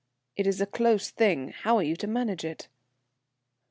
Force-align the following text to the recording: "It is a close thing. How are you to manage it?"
"It 0.35 0.47
is 0.47 0.59
a 0.59 0.65
close 0.65 1.11
thing. 1.11 1.49
How 1.49 1.77
are 1.77 1.83
you 1.83 1.95
to 1.97 2.07
manage 2.07 2.43
it?" 2.43 2.67